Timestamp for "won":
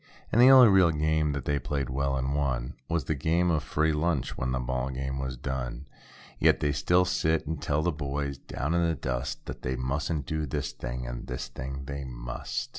2.33-2.73